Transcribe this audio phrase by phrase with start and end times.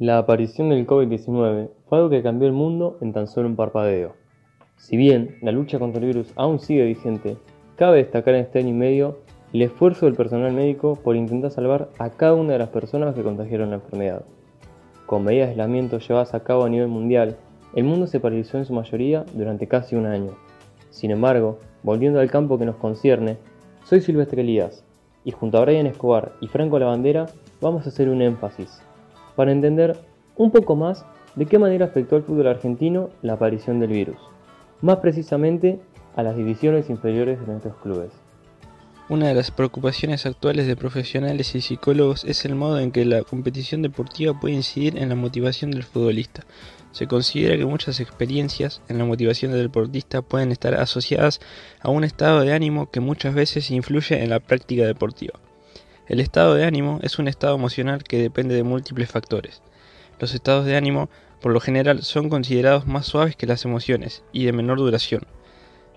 [0.00, 4.16] La aparición del COVID-19 fue algo que cambió el mundo en tan solo un parpadeo.
[4.76, 7.36] Si bien la lucha contra el virus aún sigue vigente,
[7.76, 9.18] cabe destacar en este año y medio
[9.52, 13.22] el esfuerzo del personal médico por intentar salvar a cada una de las personas que
[13.22, 14.24] contagiaron la enfermedad.
[15.06, 17.36] Con medidas de aislamiento llevadas a cabo a nivel mundial,
[17.76, 20.32] el mundo se paralizó en su mayoría durante casi un año.
[20.90, 23.36] Sin embargo, volviendo al campo que nos concierne,
[23.84, 24.84] soy Silvestre Elías
[25.24, 27.26] y junto a Brian Escobar y Franco Lavandera
[27.60, 28.82] vamos a hacer un énfasis
[29.36, 29.98] para entender
[30.36, 31.04] un poco más
[31.36, 34.18] de qué manera afectó al fútbol argentino la aparición del virus,
[34.80, 35.80] más precisamente
[36.16, 38.10] a las divisiones inferiores de nuestros clubes.
[39.06, 43.22] Una de las preocupaciones actuales de profesionales y psicólogos es el modo en que la
[43.22, 46.46] competición deportiva puede incidir en la motivación del futbolista.
[46.92, 51.40] Se considera que muchas experiencias en la motivación del deportista pueden estar asociadas
[51.82, 55.38] a un estado de ánimo que muchas veces influye en la práctica deportiva.
[56.06, 59.62] El estado de ánimo es un estado emocional que depende de múltiples factores.
[60.20, 61.08] Los estados de ánimo,
[61.40, 65.22] por lo general, son considerados más suaves que las emociones y de menor duración.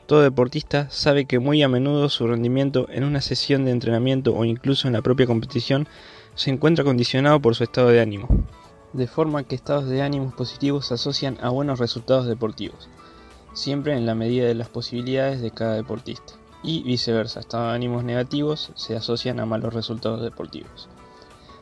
[0.06, 4.46] Todo deportista sabe que muy a menudo su rendimiento en una sesión de entrenamiento o
[4.46, 5.90] incluso en la propia competición
[6.36, 8.30] se encuentra condicionado por su estado de ánimo,
[8.94, 12.88] de forma que estados de ánimo positivos se asocian a buenos resultados deportivos,
[13.54, 18.04] siempre en la medida de las posibilidades de cada deportista y viceversa, estados de ánimos
[18.04, 20.90] negativos se asocian a malos resultados deportivos.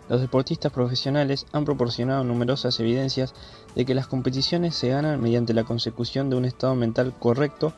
[0.07, 3.33] Los deportistas profesionales han proporcionado numerosas evidencias
[3.75, 7.73] de que las competiciones se ganan mediante la consecución de un estado mental correcto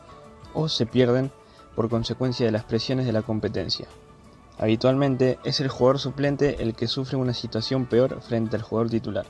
[0.53, 1.31] o se pierden
[1.75, 3.87] por consecuencia de las presiones de la competencia.
[4.57, 9.25] Habitualmente es el jugador suplente el que sufre una situación peor frente al jugador titular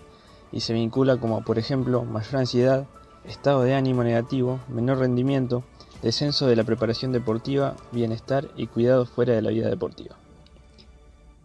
[0.52, 2.88] y se vincula como por ejemplo mayor ansiedad,
[3.26, 5.64] estado de ánimo negativo, menor rendimiento,
[6.02, 10.16] descenso de la preparación deportiva, bienestar y cuidado fuera de la vida deportiva.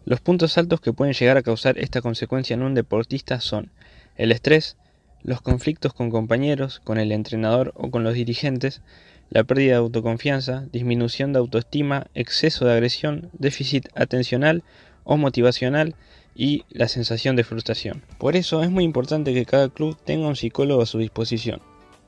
[0.04, 3.70] Los puntos altos que pueden llegar a causar esta consecuencia en un deportista son
[4.16, 4.76] el estrés,
[5.22, 8.82] los conflictos con compañeros, con el entrenador o con los dirigentes,
[9.30, 14.64] la pérdida de autoconfianza, disminución de autoestima, exceso de agresión, déficit atencional
[15.04, 15.94] o motivacional
[16.34, 18.02] y la sensación de frustración.
[18.18, 21.60] Por eso es muy importante que cada club tenga un psicólogo a su disposición.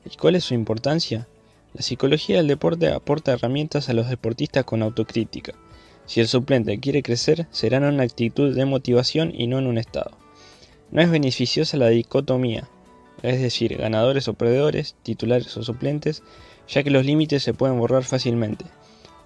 [0.05, 1.27] ¿Y cuál es su importancia?
[1.75, 5.55] La psicología del deporte aporta herramientas a los deportistas con autocrítica.
[6.05, 9.77] Si el suplente quiere crecer, será en una actitud de motivación y no en un
[9.77, 10.11] estado.
[10.91, 12.69] No es beneficiosa la dicotomía,
[13.23, 16.23] es decir, ganadores o perdedores, titulares o suplentes,
[16.69, 18.63] ya que los límites se pueden borrar fácilmente.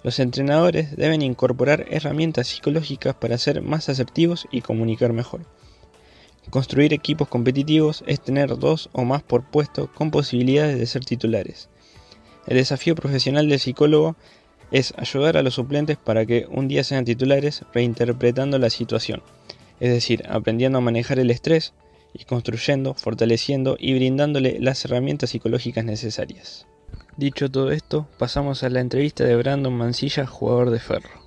[0.02, 5.42] Los entrenadores deben incorporar herramientas psicológicas para ser más asertivos y comunicar mejor.
[6.50, 11.68] Construir equipos competitivos es tener dos o más por puesto con posibilidades de ser titulares.
[12.46, 14.16] El desafío profesional del psicólogo
[14.70, 19.22] es ayudar a los suplentes para que un día sean titulares reinterpretando la situación,
[19.80, 21.74] es decir, aprendiendo a manejar el estrés
[22.12, 26.66] y construyendo, fortaleciendo y brindándole las herramientas psicológicas necesarias.
[27.16, 31.20] Dicho todo esto, pasamos a la entrevista de Brandon Mancilla, jugador de Ferro.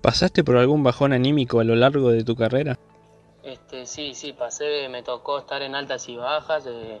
[0.00, 2.78] ¿Pasaste por algún bajón anímico a lo largo de tu carrera?
[3.42, 7.00] Este, sí, sí, pasé, me tocó estar en altas y bajas, eh,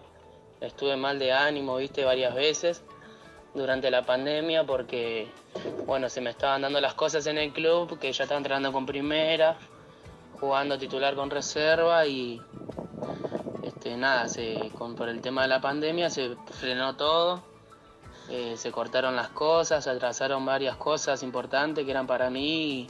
[0.60, 2.82] estuve mal de ánimo, viste, varias veces
[3.56, 5.28] durante la pandemia porque,
[5.86, 8.84] bueno, se me estaban dando las cosas en el club, que ya estaba entrenando con
[8.84, 9.56] primera,
[10.38, 12.40] jugando titular con reserva y
[13.62, 17.42] este, nada, se, con, por el tema de la pandemia se frenó todo,
[18.28, 22.86] eh, se cortaron las cosas, se atrasaron varias cosas importantes que eran para mí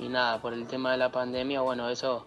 [0.00, 2.26] y, nada, por el tema de la pandemia, bueno, eso,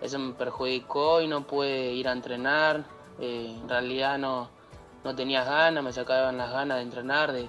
[0.00, 2.84] eso me perjudicó y no pude ir a entrenar,
[3.20, 4.59] eh, en realidad no
[5.04, 7.48] no tenías ganas, me sacaban las ganas de entrenar, de,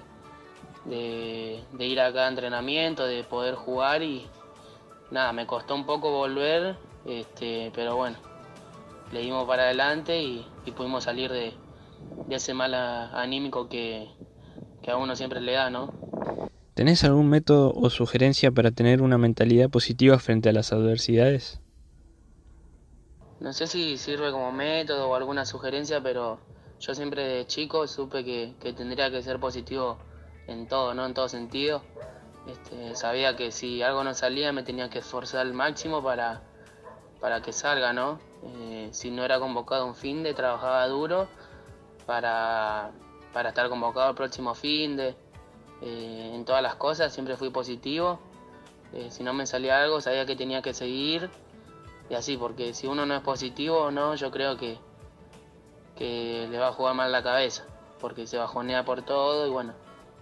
[0.84, 4.26] de, ir a cada entrenamiento, de poder jugar y
[5.10, 6.76] nada, me costó un poco volver,
[7.06, 8.16] este, pero bueno,
[9.12, 10.46] le dimos para adelante y,
[10.76, 11.54] pudimos salir de,
[12.30, 14.08] ese mal anímico que,
[14.82, 15.92] que a uno siempre le da, ¿no?
[16.74, 21.60] ¿Tenés algún método o sugerencia para tener una mentalidad positiva frente a las adversidades?
[23.40, 26.38] No sé si sirve como método o alguna sugerencia, pero
[26.82, 29.98] yo siempre de chico supe que, tendría que ser positivo
[30.48, 31.06] en todo, ¿no?
[31.06, 31.80] En todo sentido.
[32.48, 36.42] Este, sabía que si algo no salía me tenía que esforzar al máximo para,
[37.20, 38.18] para que salga, ¿no?
[38.42, 41.28] Eh, si no era convocado un fin de, trabajaba duro
[42.04, 42.90] para,
[43.32, 45.14] estar convocado el próximo fin de.
[45.82, 48.18] Eh, en todas las cosas siempre fui positivo.
[48.92, 51.30] Eh, si no me salía algo, sabía que tenía que seguir.
[52.10, 54.78] Y así, porque si uno no es positivo, no, yo creo que,
[55.96, 57.64] que le va a jugar mal la cabeza,
[58.00, 59.72] porque se bajonea por todo y bueno,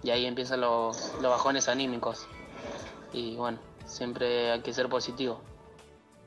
[0.03, 2.27] y ahí empiezan los, bajones anímicos.
[3.13, 5.39] Y bueno, siempre hay que ser positivo.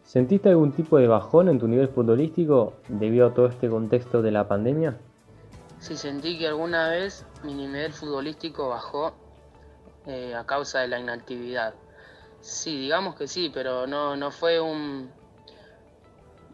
[0.05, 4.31] ¿Sentiste algún tipo de bajón en tu nivel futbolístico debido a todo este contexto de
[4.31, 4.99] la pandemia?
[5.81, 9.15] Sí, sentí que alguna vez mi nivel futbolístico bajó
[10.07, 11.75] eh, a causa de la inactividad.
[12.41, 15.11] Sí, digamos que sí, pero no, no fue un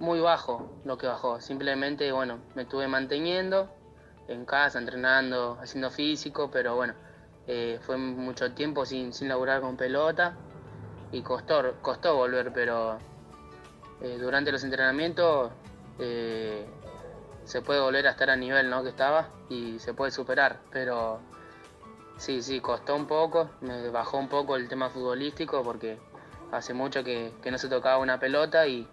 [0.00, 1.40] muy bajo lo que bajó.
[1.40, 3.70] Simplemente, bueno, me estuve manteniendo
[4.26, 6.94] en casa, entrenando, haciendo físico, pero bueno,
[7.46, 10.36] eh, fue mucho tiempo sin, sin laburar con pelota
[11.12, 12.98] y costó, costó volver, pero
[14.00, 15.50] eh, durante los entrenamientos
[15.98, 16.64] eh,
[17.44, 18.82] se puede volver a estar a nivel ¿no?
[18.82, 21.20] que estaba y se puede superar, pero
[22.16, 25.98] sí, sí, costó un poco, me bajó un poco el tema futbolístico porque
[26.52, 28.88] hace mucho que, no se tocaba una pelota y,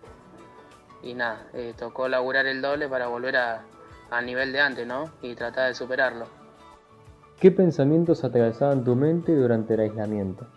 [1.03, 3.63] y nada, eh, tocó laburar el doble para volver a,
[4.09, 5.11] al nivel de antes ¿no?
[5.21, 6.27] y tratar de superarlo.
[7.39, 10.47] ¿Qué pensamientos atravesaban tu mente durante el aislamiento?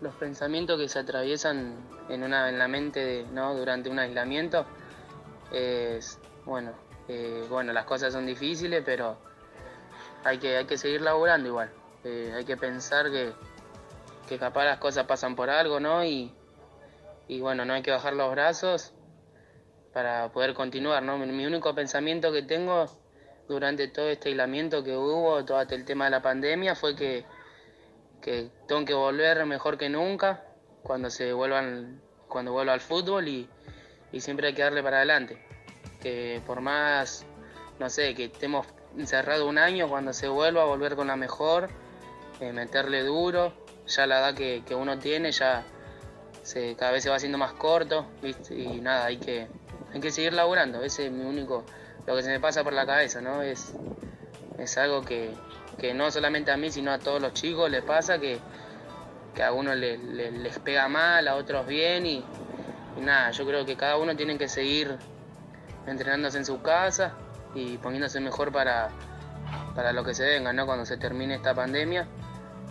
[0.00, 1.74] los pensamientos que se atraviesan
[2.08, 3.54] en, una, en la mente ¿no?
[3.54, 4.66] durante un aislamiento
[5.50, 6.72] es, bueno,
[7.08, 9.16] eh, bueno, las cosas son difíciles, pero
[10.24, 11.70] hay que, hay que seguir laburando igual.
[12.04, 13.32] Eh, hay que pensar que,
[14.28, 16.04] que capaz las cosas pasan por algo, ¿no?
[16.04, 16.32] Y,
[17.28, 18.92] y bueno, no hay que bajar los brazos
[19.96, 21.16] para poder continuar, ¿no?
[21.16, 22.84] Mi, único pensamiento que tengo
[23.48, 27.24] durante todo este aislamiento que hubo, todo el tema de la pandemia, fue que
[28.20, 30.44] que tengo que volver mejor que nunca
[30.82, 33.48] cuando se vuelvan cuando vuelva al fútbol y,
[34.18, 35.42] siempre hay que darle para adelante
[36.02, 37.24] que por más
[37.78, 38.66] no sé que estemos
[38.98, 41.70] encerrados un año cuando se vuelva a volver con la mejor
[42.40, 43.54] eh, meterle duro
[43.86, 45.64] ya la edad que, uno tiene ya
[46.42, 48.04] se, cada vez se va haciendo más corto
[48.50, 49.48] y nada hay que
[49.96, 51.64] hay que seguir laburando ese es mi único
[52.06, 53.74] lo que se me pasa por la cabeza no es
[54.58, 55.34] es algo que,
[55.78, 58.40] que no solamente a mí, sino a todos los chicos les pasa que,
[59.42, 62.24] a uno les pega mal, a otros bien y,
[63.00, 64.96] nada, yo creo que cada uno tiene que seguir
[65.86, 67.12] entrenándose en su casa
[67.54, 68.88] y poniéndose mejor para,
[69.74, 70.64] para lo que se venga, ¿no?
[70.64, 72.08] Cuando se termine esta pandemia,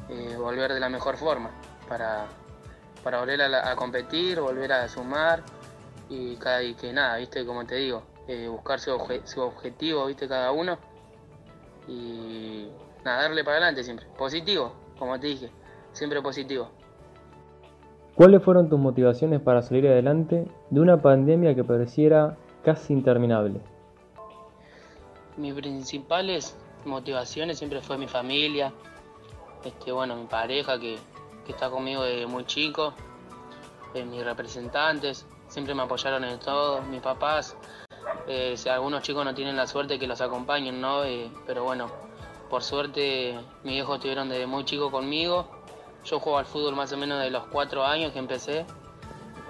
[0.09, 1.51] eh, volver de la mejor forma,
[1.87, 2.25] para,
[3.03, 5.43] para volver a, competir, volver a sumar
[6.09, 8.91] y, cada, y que nada, viste, como te digo, eh, buscar su,
[9.23, 10.77] su objetivo, viste, cada uno
[11.87, 12.67] y
[13.03, 14.05] nada, darle para adelante siempre.
[14.17, 15.49] Positivo, como te dije,
[15.91, 16.69] siempre positivo.
[18.15, 23.59] ¿Cuáles fueron tus motivaciones para salir adelante de una pandemia que pareciera casi interminable?
[25.37, 28.71] Mis principales motivaciones siempre fue mi familia,
[29.65, 30.97] este, bueno, mi pareja que,
[31.47, 32.93] está conmigo desde muy chico,
[33.93, 37.55] eh, mis representantes, siempre me apoyaron en todo, mis papás,
[38.27, 41.05] eh, si algunos chicos no tienen la suerte que los acompañen, ¿no?
[41.05, 41.89] Eh, pero bueno,
[42.49, 45.47] por suerte mis hijos estuvieron desde muy chico conmigo.
[46.03, 48.65] Yo juego al fútbol más o menos de los cuatro años que empecé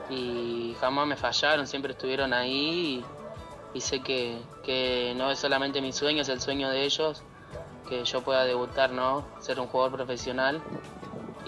[0.07, 3.03] y jamás me fallaron, siempre estuvieron ahí
[3.73, 7.23] y, sé que, que, no es solamente mi sueño, es el sueño de ellos,
[7.89, 9.25] que yo pueda debutar, ¿no?
[9.39, 10.61] Ser un jugador profesional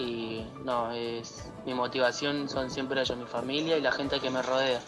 [0.00, 4.40] y no, es mi motivación son siempre ellos, mi familia y la gente que me
[4.40, 4.80] rodea,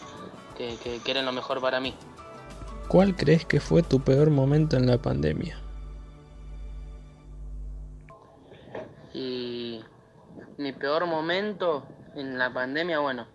[0.57, 1.93] que, que quieren lo mejor para mí.
[2.87, 5.59] ¿Cuál crees que fue tu peor momento en la pandemia?
[9.13, 9.85] Y
[10.57, 13.27] mi peor momento en la pandemia, bueno,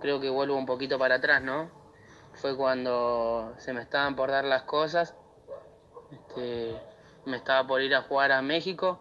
[0.00, 1.70] creo que vuelvo un poquito para atrás, ¿no?
[2.36, 5.14] Fue cuando se me estaban por dar las cosas.
[6.10, 6.74] Este,
[7.26, 8.98] me estaba por ir a jugar a México.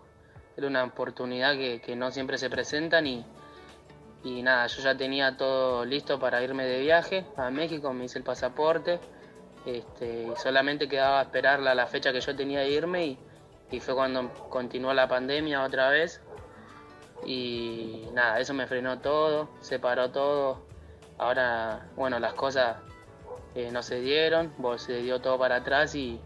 [0.58, 3.26] Era una oportunidad que, no siempre se presentan y,
[4.24, 8.18] y nada, yo ya tenía todo listo para irme de viaje a México, me hice
[8.20, 9.00] el pasaporte
[9.68, 13.18] este, solamente quedaba esperar la, la, fecha que yo tenía de irme
[13.70, 16.22] y, fue cuando continuó la pandemia otra vez.
[17.26, 20.66] Y nada, eso me frenó todo, se paró todo.
[21.18, 22.78] Ahora, bueno, las cosas
[23.56, 26.22] eh, no se dieron, se dio todo para atrás y,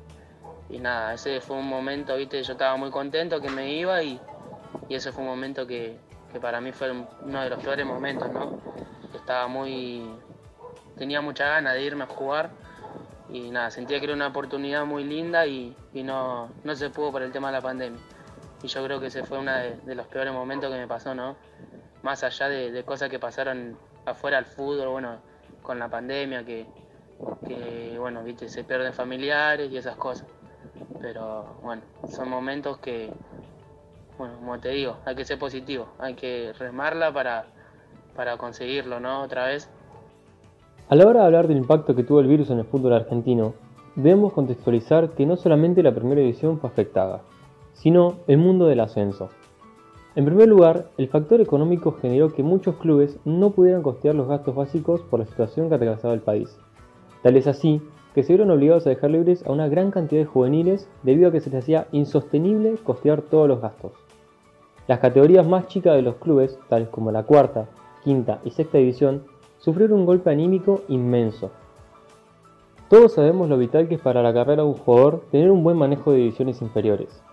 [0.69, 4.19] nada, ese fue un momento, viste, yo estaba muy contento que me iba y,
[4.87, 5.97] y ese fue un momento que,
[6.31, 8.59] que para mí fue uno de los peores momentos, ¿no?
[9.13, 10.09] Estaba muy,
[10.97, 12.51] tenía mucha ganas de irme a jugar
[13.29, 17.21] y nada, sentía que era una oportunidad muy linda y, no, no, se pudo por
[17.21, 17.99] el tema de la pandemia.
[18.61, 21.37] Y yo creo que ese fue uno de, los peores momentos que me pasó, ¿no?
[22.03, 25.17] Más allá de, cosas que pasaron afuera del fútbol, bueno,
[25.61, 26.65] con la pandemia, que,
[27.97, 30.27] bueno, viste, se pierden familiares y esas cosas.
[30.99, 33.11] Pero bueno, son momentos que,
[34.21, 37.45] bueno, como te digo, hay que ser positivo, hay que remarla para,
[38.15, 39.23] para conseguirlo, ¿no?
[39.23, 39.69] Otra vez
[40.91, 43.53] a la hora de hablar del impacto que tuvo el virus en el fútbol argentino,
[43.95, 47.21] debemos contextualizar que no solamente la primera división fue afectada,
[47.71, 49.29] sino el mundo del ascenso.
[50.15, 54.53] En primer lugar, el factor económico generó que muchos clubes no pudieran costear los gastos
[54.53, 56.59] básicos por la situación que atravesaba el país.
[57.23, 57.81] Tal es así
[58.13, 61.31] que se vieron obligados a dejar libres a una gran cantidad de juveniles debido a
[61.31, 63.93] que se les hacía insostenible costear todos los gastos.
[64.87, 67.67] Las categorías más chicas de los clubes, tales como la cuarta,
[68.03, 69.23] quinta y sexta división,
[69.59, 71.51] sufrieron un golpe anímico inmenso.
[72.89, 75.77] Todos sabemos lo vital que es para la carrera de un jugador tener un buen
[75.77, 77.23] manejo de divisiones inferiores.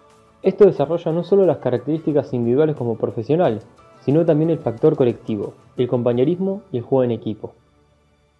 [0.43, 3.61] Esto desarrolla no solo las características individuales como profesional,
[4.01, 7.55] sino también el factor colectivo, el compañerismo y el juego en equipo.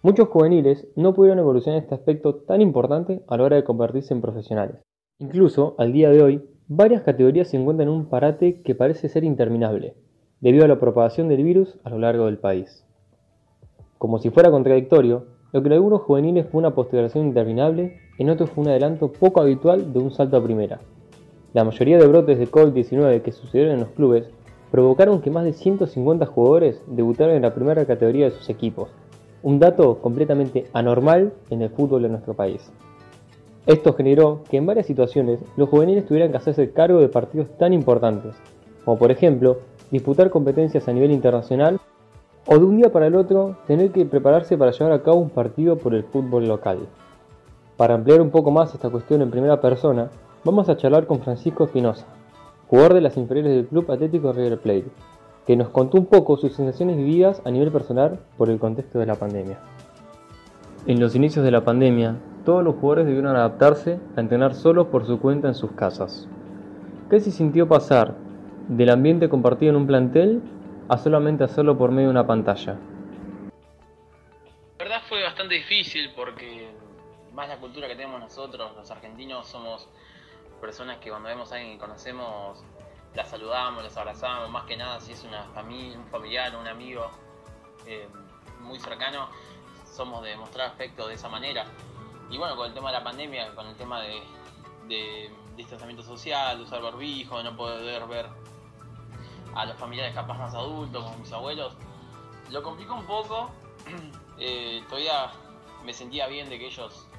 [0.01, 4.21] Muchos juveniles no pudieron evolucionar este aspecto tan importante a la hora de convertirse en
[4.21, 4.77] profesionales.
[5.19, 9.25] Incluso, al día de hoy, varias categorías se encuentran en un parate que parece ser
[9.25, 9.95] interminable,
[10.39, 12.85] debido a la propagación del virus a lo largo del país.
[13.97, 18.51] Como si fuera contradictorio, lo que en algunos juveniles fue una postergación interminable, en otros
[18.51, 20.79] fue un adelanto poco habitual de un salto a primera,
[21.51, 24.29] la mayoría de brotes de COVID-19 que sucedieron en los clubes
[24.69, 28.91] provocaron que más de 150 jugadores debutaran en la primera categoría de sus equipos,
[29.41, 32.71] un dato completamente anormal en el fútbol de nuestro país.
[33.65, 37.73] Esto generó que en varias situaciones los juveniles tuvieran que hacerse cargo de partidos tan
[37.73, 38.35] importantes,
[38.85, 39.59] como por ejemplo
[39.91, 41.79] disputar competencias a nivel internacional
[42.45, 45.29] o de un día para el otro tener que prepararse para llevar a cabo un
[45.29, 46.79] partido por el fútbol local.
[47.77, 50.09] Para ampliar un poco más esta cuestión en primera persona,
[50.45, 52.05] Vamos a charlar con Francisco Espinosa,
[52.69, 54.87] jugador de las inferiores del Club Atlético River Plate,
[55.45, 59.05] que nos contó un poco sus sensaciones vividas a nivel personal por el contexto de
[59.05, 59.59] la pandemia.
[60.87, 65.05] En los inicios de la pandemia, todos los jugadores debieron adaptarse a entrenar solos por
[65.05, 66.27] su cuenta en sus casas.
[67.09, 68.15] ¿Qué se sintió pasar
[68.67, 70.41] del ambiente compartido en un plantel
[70.87, 72.77] a solamente hacerlo por medio de una pantalla?
[74.77, 76.69] La verdad fue bastante difícil porque
[77.33, 79.87] más la cultura que tenemos nosotros, los argentinos, somos
[80.59, 82.63] personas que cuando vemos a alguien que conocemos,
[83.15, 87.09] la saludamos, los abrazamos, más que nada si es una familia, un familiar, un amigo
[87.85, 88.07] eh,
[88.61, 89.29] muy cercano,
[89.85, 91.65] somos de mostrar afecto de esa manera.
[92.29, 96.81] Y bueno, con el tema de la pandemia, con el tema de, distanciamiento social, usar
[96.81, 98.27] barbijo, no poder ver
[99.55, 101.73] a los familiares capaz más adultos, como mis abuelos,
[102.49, 103.51] lo complicó un poco.
[104.41, 105.31] Eh, todavía
[105.83, 107.09] me sentía bien de que ellos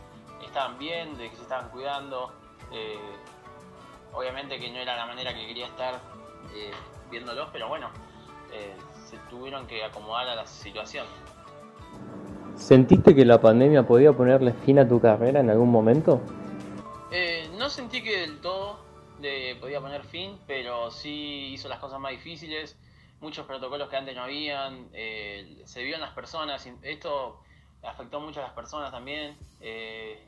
[0.42, 2.32] estaban bien, de que se estaban cuidando.
[2.72, 2.98] Eh,
[4.14, 6.00] Obviamente que no era la manera que quería estar
[6.54, 6.70] eh,
[7.10, 7.90] viéndolos, pero bueno,
[9.06, 11.06] se tuvieron que acomodar a la situación.
[12.60, 16.20] ¿Sentiste que la pandemia podía ponerle fin a tu carrera en algún momento?
[17.10, 18.78] Eh, no sentí que del todo
[19.20, 22.76] le podía poner fin, pero sí hizo las cosas más difíciles.
[23.20, 26.66] Muchos protocolos que antes no habían, se vio en las personas.
[26.82, 27.40] Esto
[27.82, 29.36] afectó mucho a las personas también,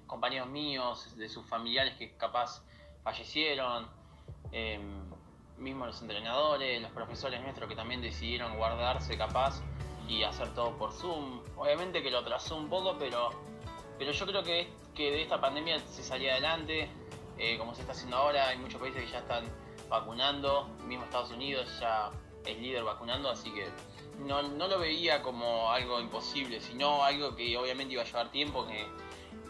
[0.06, 2.62] compañeros míos, de sus familiares que capaz
[3.02, 3.86] fallecieron,
[4.52, 4.80] eh,
[5.58, 9.62] mismo los entrenadores, los profesores nuestros que también decidieron guardarse capaz
[10.08, 11.40] y hacer todo por Zoom.
[11.56, 13.30] Obviamente que lo atrasó un poco, pero,
[13.98, 16.88] pero yo creo que, que de esta pandemia se salía adelante,
[17.38, 19.44] eh, como se está haciendo ahora, hay muchos países que ya están
[19.88, 22.10] vacunando, mismo Estados Unidos ya
[22.46, 23.66] es líder vacunando, así que
[24.26, 28.66] no, no lo veía como algo imposible, sino algo que obviamente iba a llevar tiempo,
[28.66, 28.86] que,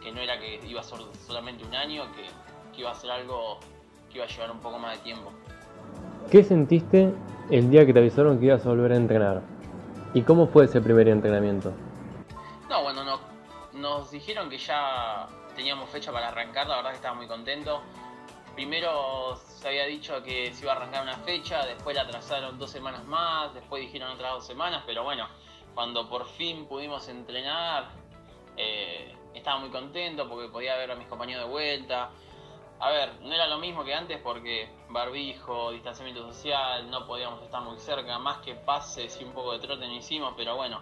[0.03, 2.27] que no era que iba a ser solamente un año, que
[2.73, 3.59] que iba a ser algo
[4.11, 5.31] que iba a llevar un poco más de tiempo.
[6.31, 7.13] ¿Qué sentiste
[7.51, 9.43] el día que te avisaron que ibas a volver a entrenar?
[10.15, 11.73] ¿Y cómo fue ese primer entrenamiento?
[12.69, 13.21] No, bueno, no,
[13.73, 15.27] nos dijeron que ya
[15.57, 17.81] teníamos fecha para arrancar, la verdad que estaba muy contento.
[18.55, 22.71] Primero se había dicho que se iba a arrancar una fecha, después la atrasaron dos
[22.71, 25.27] semanas más, después dijeron otras dos semanas, pero bueno,
[25.75, 27.89] cuando por fin pudimos entrenar,
[28.59, 32.11] eh, estaba muy contento porque podía ver a mis compañeros de vuelta,
[32.83, 37.63] a ver, no era lo mismo que antes porque barbijo, distanciamiento social, no podíamos estar
[37.63, 40.81] muy cerca, más que pases y un poco de trote no hicimos, pero bueno,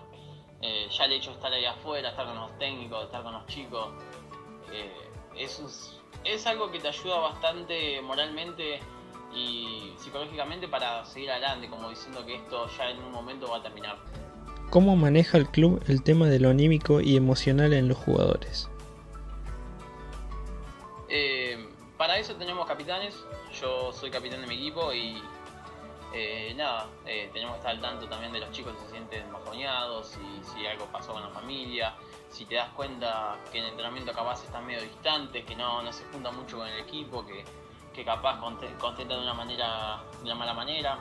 [0.62, 3.46] eh, ya el hecho de estar ahí afuera, estar con los técnicos, estar con los
[3.48, 3.88] chicos,
[4.72, 8.80] eh, es, es algo que te ayuda bastante moralmente
[9.34, 13.62] y psicológicamente para seguir adelante, como diciendo que esto ya en un momento va a
[13.62, 13.98] terminar.
[14.70, 18.69] ¿Cómo maneja el club el tema de lo anímico y emocional en los jugadores?
[22.00, 23.14] Para eso tenemos capitanes.
[23.60, 25.22] Yo soy capitán de mi equipo y
[26.14, 29.30] eh, nada, eh, tenemos que estar al tanto también de los chicos que se sienten
[29.30, 30.16] bajoneados,
[30.54, 31.94] si algo pasó con la familia,
[32.30, 35.92] si te das cuenta que en el entrenamiento capaz están medio distantes, que no, no
[35.92, 37.44] se juntan mucho con el equipo, que,
[37.92, 40.98] que capaz contentan de una manera, de una mala manera.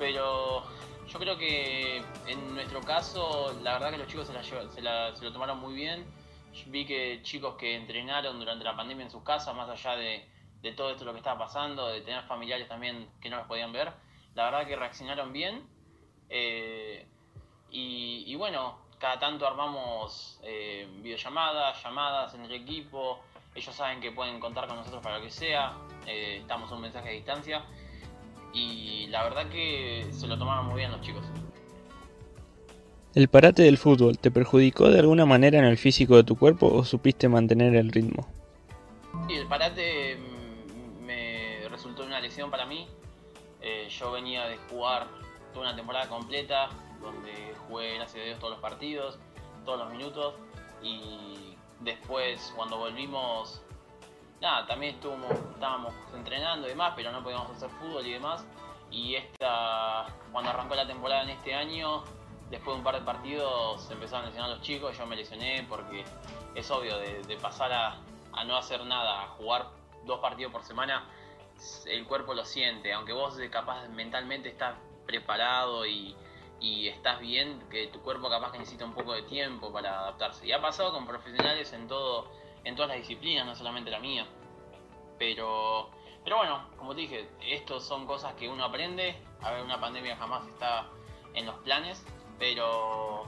[0.00, 0.64] Pero
[1.06, 5.60] yo creo que en nuestro caso, la verdad que los chicos se, se lo tomaron
[5.60, 6.04] muy bien
[6.66, 10.28] vi que chicos que entrenaron durante la pandemia en sus casas, más allá de,
[10.76, 13.92] todo esto lo que estaba pasando, de tener familiares también que no los podían ver,
[14.34, 15.66] la verdad que reaccionaron bien.
[16.28, 17.06] Eh,
[17.70, 23.20] y, bueno, cada tanto armamos eh, videollamadas, llamadas en el equipo.
[23.54, 25.72] Ellos saben que pueden contar con nosotros para lo que sea.
[26.06, 27.64] Eh, estamos un mensaje a distancia.
[28.52, 31.24] Y la verdad que se lo tomaron muy bien los chicos.
[33.14, 36.72] ¿El parate del fútbol te perjudicó de alguna manera en el físico de tu cuerpo
[36.72, 38.26] o supiste mantener el ritmo?
[39.28, 42.88] Sí, el parate mm, me resultó una lesión para mí.
[43.60, 45.08] Eh, yo venía de jugar
[45.52, 46.70] toda una temporada completa,
[47.02, 49.18] donde jugué, gracias a Dios, todos los partidos,
[49.66, 50.34] todos los minutos.
[50.82, 53.60] Y después, cuando volvimos,
[54.40, 58.46] nada, también estuvimos, estábamos entrenando y demás, pero no podíamos hacer fútbol y demás.
[58.90, 62.04] Y esta, cuando arrancó la temporada en este año,
[62.52, 66.04] después de un par de partidos empezaron a lesionar los chicos, yo me lesioné porque
[66.54, 69.70] es obvio, de, pasar a, no hacer nada, a jugar
[70.04, 71.08] dos partidos por semana,
[71.86, 76.14] el cuerpo lo siente, aunque vos capaz mentalmente estás preparado y,
[76.60, 80.46] estás bien, que tu cuerpo capaz que necesita un poco de tiempo para adaptarse.
[80.46, 82.30] Y ha pasado con profesionales en todo,
[82.64, 84.26] en todas las disciplinas, no solamente la mía.
[85.18, 85.90] Pero,
[86.22, 89.16] pero bueno, como te dije, estos son cosas que uno aprende.
[89.40, 90.86] A ver, una pandemia jamás está
[91.34, 92.04] en los planes,
[92.42, 93.22] pero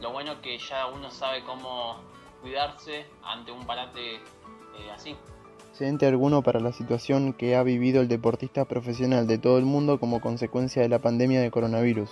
[0.00, 1.96] lo bueno es que ya uno sabe cómo
[2.40, 5.16] cuidarse ante un parate eh, así.
[5.72, 9.98] ¿Siente alguno para la situación que ha vivido el deportista profesional de todo el mundo
[9.98, 12.10] como consecuencia de la pandemia de coronavirus.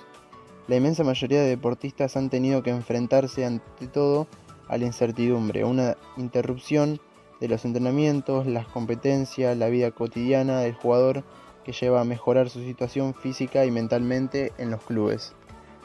[0.66, 4.26] La inmensa mayoría de deportistas han tenido que enfrentarse ante todo
[4.66, 7.00] a la incertidumbre, una interrupción
[7.38, 11.23] de los entrenamientos, las competencias, la vida cotidiana del jugador
[11.64, 15.33] que lleva a mejorar su situación física y mentalmente en los clubes.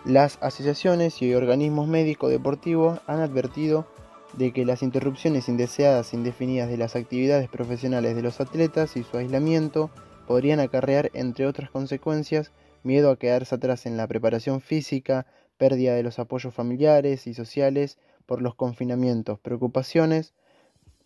[0.05, 3.87] Las asociaciones y organismos médicos deportivos han advertido
[4.33, 9.03] de que las interrupciones indeseadas e indefinidas de las actividades profesionales de los atletas y
[9.03, 9.89] su aislamiento
[10.27, 12.51] podrían acarrear, entre otras consecuencias,
[12.83, 15.25] miedo a quedarse atrás en la preparación física,
[15.57, 20.35] pérdida de los apoyos familiares y sociales por los confinamientos, preocupaciones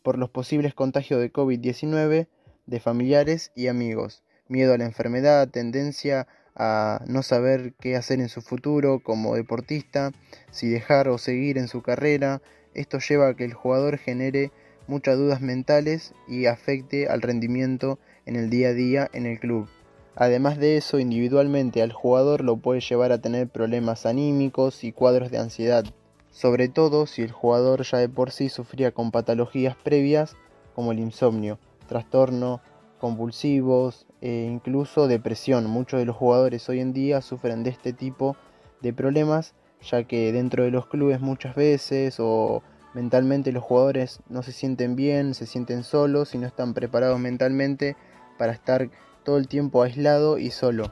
[0.04, 2.28] por los posibles contagios de COVID-19
[2.66, 8.30] de familiares y amigos, miedo a la enfermedad, tendencia a no saber qué hacer en
[8.30, 10.12] su futuro como deportista,
[10.52, 12.42] si dejar o seguir en su carrera.
[12.74, 14.52] Esto lleva a que el jugador genere
[14.88, 19.70] muchas dudas mentales y afecte al rendimiento en el día a día en el club.
[20.16, 25.32] Además de eso, individualmente al jugador lo puede llevar a tener problemas anímicos y cuadros
[25.32, 25.86] de ansiedad,
[26.30, 30.36] sobre todo si el jugador ya de por sí sufría con patologías previas
[30.76, 31.58] como el insomnio,
[31.88, 32.62] trastorno
[33.00, 35.68] compulsivos e incluso depresión.
[35.68, 38.36] Muchos de los jugadores hoy en día sufren de este tipo
[38.82, 42.62] de problemas, ya que dentro de los clubes muchas veces o
[42.94, 47.96] mentalmente los jugadores no se sienten bien, se sienten solos y no están preparados mentalmente
[48.38, 48.90] para estar
[49.24, 50.92] todo el tiempo aislado y solo.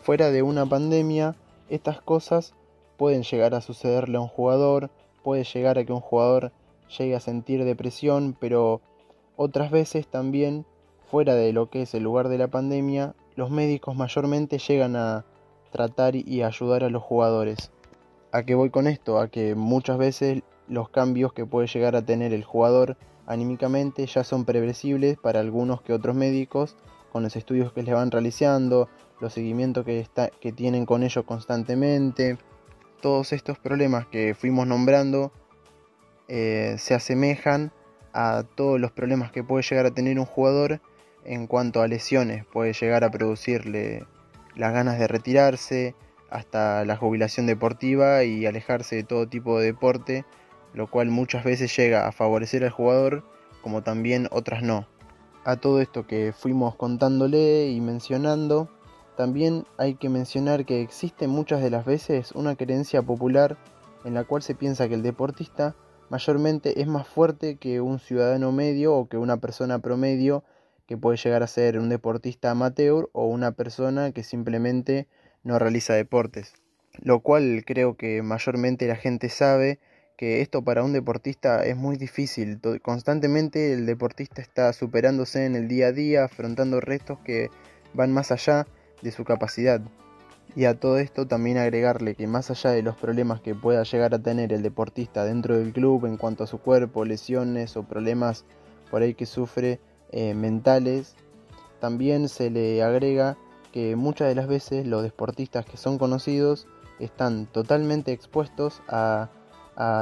[0.00, 1.36] Fuera de una pandemia,
[1.68, 2.54] estas cosas
[2.96, 4.90] pueden llegar a sucederle a un jugador,
[5.22, 6.52] puede llegar a que un jugador
[6.98, 8.80] llegue a sentir depresión, pero
[9.36, 10.66] otras veces también
[11.12, 15.26] fuera de lo que es el lugar de la pandemia, los médicos mayormente llegan a
[15.70, 17.70] tratar y ayudar a los jugadores.
[18.32, 19.18] ¿A qué voy con esto?
[19.18, 22.96] A que muchas veces los cambios que puede llegar a tener el jugador
[23.26, 26.76] anímicamente ya son previsibles para algunos que otros médicos
[27.12, 28.88] con los estudios que les van realizando,
[29.20, 32.38] los seguimientos que, tienen con ellos constantemente.
[33.02, 35.30] Todos estos problemas que fuimos nombrando
[36.28, 37.70] eh, se asemejan
[38.14, 40.80] a todos los problemas que puede llegar a tener un jugador
[41.24, 44.06] en cuanto a lesiones, puede llegar a producirle
[44.56, 45.94] las ganas de retirarse,
[46.30, 50.24] hasta la jubilación deportiva y alejarse de todo tipo de deporte,
[50.72, 53.22] lo cual muchas veces llega a favorecer al jugador
[53.62, 54.86] como también otras no.
[55.44, 58.68] A todo esto que fuimos contándole y mencionando,
[59.16, 63.58] también hay que mencionar que existe muchas de las veces una creencia popular
[64.04, 65.76] en la cual se piensa que el deportista
[66.08, 70.44] mayormente es más fuerte que un ciudadano medio o que una persona promedio
[70.92, 75.08] que puede llegar a ser un deportista amateur o una persona que simplemente
[75.42, 76.52] no realiza deportes.
[77.00, 79.78] Lo cual creo que mayormente la gente sabe
[80.18, 82.60] que esto para un deportista es muy difícil.
[82.82, 87.48] Constantemente el deportista está superándose en el día a día, afrontando retos que
[87.94, 88.66] van más allá
[89.00, 89.80] de su capacidad.
[90.54, 94.12] Y a todo esto también agregarle que más allá de los problemas que pueda llegar
[94.12, 98.44] a tener el deportista dentro del club en cuanto a su cuerpo, lesiones o problemas
[98.90, 99.80] por ahí que sufre
[100.12, 101.16] eh, mentales,
[101.80, 103.36] también se le agrega
[103.72, 106.68] que muchas de las veces los deportistas que son conocidos
[107.00, 109.30] están totalmente expuestos a,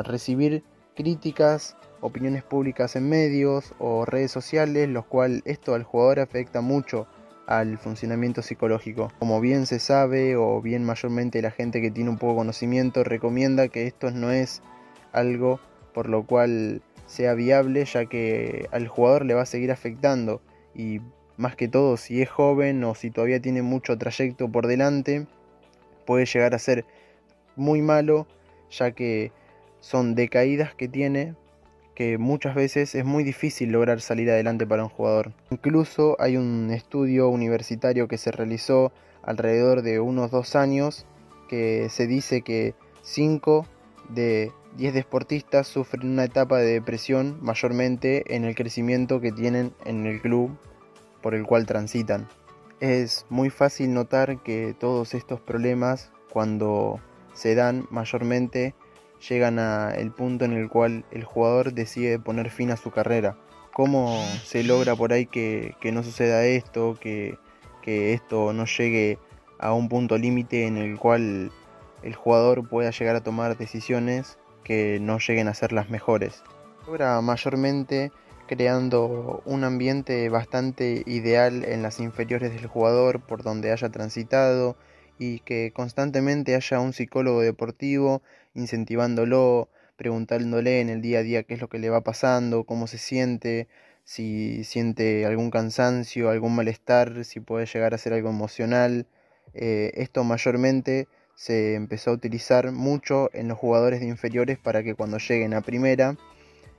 [0.04, 0.64] recibir
[0.96, 7.06] críticas, opiniones públicas en medios o redes sociales, lo cual esto al jugador afecta mucho
[7.46, 9.10] al funcionamiento psicológico.
[9.20, 13.04] Como bien se sabe o bien mayormente la gente que tiene un poco de conocimiento
[13.04, 14.60] recomienda que esto no es
[15.12, 15.60] algo
[15.94, 20.40] por lo cual sea viable ya que al jugador le va a seguir afectando
[20.76, 21.00] y
[21.36, 25.26] más que todo si es joven o si todavía tiene mucho trayecto por delante
[26.06, 26.84] puede llegar a ser
[27.56, 28.28] muy malo
[28.70, 29.32] ya que
[29.80, 31.34] son decaídas que tiene
[31.96, 35.32] que muchas veces es muy difícil lograr salir adelante para un jugador.
[35.50, 38.90] Incluso hay un estudio universitario que se realizó
[39.22, 41.04] alrededor de unos dos años
[41.48, 43.66] que se dice que 5
[44.08, 50.06] de 10 deportistas sufren una etapa de depresión mayormente en el crecimiento que tienen en
[50.06, 50.56] el club
[51.22, 52.28] por el cual transitan.
[52.80, 57.00] Es muy fácil notar que todos estos problemas cuando
[57.34, 58.74] se dan mayormente
[59.28, 63.36] llegan al punto en el cual el jugador decide poner fin a su carrera.
[63.74, 67.38] ¿Cómo se logra por ahí que, no suceda esto, que,
[67.82, 69.18] que esto no llegue
[69.58, 71.52] a un punto límite en el cual
[72.02, 74.38] el jugador pueda llegar a tomar decisiones
[74.70, 76.44] que no lleguen a ser las mejores?
[76.86, 78.12] Logra mayormente
[78.46, 84.76] creando un ambiente bastante ideal en las inferiores del jugador por donde haya transitado
[85.18, 88.22] y que constantemente haya un psicólogo deportivo
[88.54, 92.86] incentivándolo, preguntándole en el día a día qué es lo que le va pasando, cómo
[92.86, 93.66] se siente,
[94.04, 99.08] si siente algún cansancio, algún malestar, si puede llegar a ser algo emocional.
[99.52, 101.08] Eh, esto mayormente
[101.40, 105.62] se empezó a utilizar mucho en los jugadores de inferiores para que cuando lleguen a
[105.62, 106.18] primera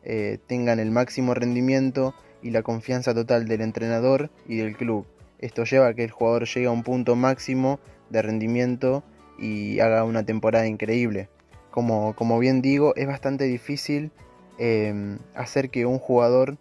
[0.04, 5.08] eh, tengan el máximo rendimiento y la confianza total del entrenador y del club.
[5.40, 7.80] Esto lleva a que el jugador llegue a un punto máximo
[8.12, 9.04] de rendimiento
[9.40, 11.28] y haga una temporada increíble.
[11.72, 14.12] Como, como bien digo, es bastante difícil
[14.60, 16.60] em, hacer que un jugador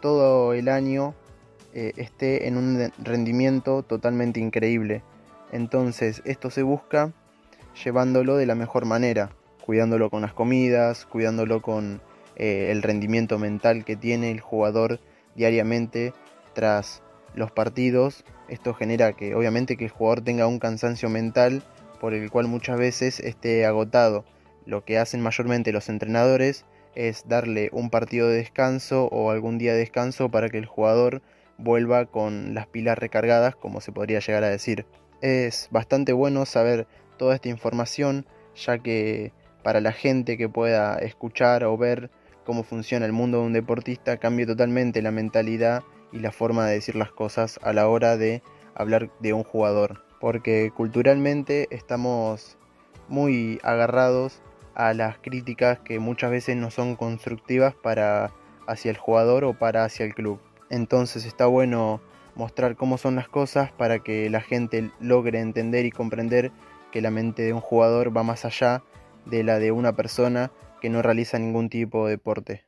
[0.00, 1.14] todo el año
[1.74, 5.02] eh, esté en un rendimiento totalmente increíble.
[5.52, 7.12] Entonces esto se busca
[7.84, 9.30] llevándolo de la mejor manera,
[9.64, 12.00] cuidándolo con las comidas, cuidándolo con
[12.36, 15.00] eh, el rendimiento mental que tiene el jugador
[15.34, 16.12] diariamente
[16.54, 17.02] tras
[17.34, 18.24] los partidos.
[18.48, 21.62] Esto genera que obviamente que el jugador tenga un cansancio mental
[22.00, 24.24] por el cual muchas veces esté agotado.
[24.64, 29.72] Lo que hacen mayormente los entrenadores es darle un partido de descanso o algún día
[29.72, 31.22] de descanso para que el jugador
[31.58, 34.86] vuelva con las pilas recargadas, como se podría llegar a decir.
[35.20, 36.86] Es bastante bueno saber
[37.16, 42.10] toda esta información, ya que para la gente que pueda escuchar o ver
[42.44, 46.74] cómo funciona el mundo de un deportista, cambia totalmente la mentalidad y la forma de
[46.74, 48.42] decir las cosas a la hora de
[48.74, 50.04] hablar de un jugador.
[50.20, 52.56] Porque culturalmente estamos
[53.08, 54.40] muy agarrados
[54.74, 58.30] a las críticas que muchas veces no son constructivas para
[58.66, 60.40] hacia el jugador o para hacia el club.
[60.70, 62.00] Entonces está bueno
[62.34, 66.52] mostrar cómo son las cosas para que la gente logre entender y comprender
[66.96, 68.82] que la mente de un jugador va más allá
[69.26, 72.64] de la de una persona que no realiza ningún tipo de deporte.